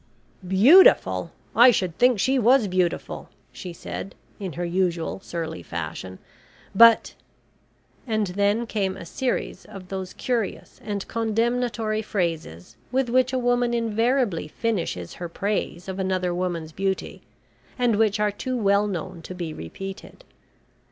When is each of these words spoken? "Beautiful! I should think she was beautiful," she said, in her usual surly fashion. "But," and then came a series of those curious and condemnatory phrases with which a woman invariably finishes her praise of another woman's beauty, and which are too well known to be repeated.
"Beautiful! 0.47 1.29
I 1.55 1.69
should 1.69 1.99
think 1.99 2.17
she 2.19 2.39
was 2.39 2.67
beautiful," 2.67 3.29
she 3.53 3.71
said, 3.71 4.15
in 4.39 4.53
her 4.53 4.65
usual 4.65 5.19
surly 5.19 5.61
fashion. 5.61 6.17
"But," 6.73 7.13
and 8.07 8.25
then 8.25 8.65
came 8.65 8.97
a 8.97 9.05
series 9.05 9.63
of 9.63 9.89
those 9.89 10.13
curious 10.13 10.81
and 10.83 11.07
condemnatory 11.07 12.01
phrases 12.01 12.77
with 12.91 13.09
which 13.09 13.31
a 13.31 13.37
woman 13.37 13.75
invariably 13.75 14.47
finishes 14.47 15.13
her 15.13 15.29
praise 15.29 15.87
of 15.87 15.99
another 15.99 16.33
woman's 16.33 16.71
beauty, 16.71 17.21
and 17.77 17.97
which 17.97 18.19
are 18.19 18.31
too 18.31 18.57
well 18.57 18.87
known 18.87 19.21
to 19.21 19.35
be 19.35 19.53
repeated. 19.53 20.23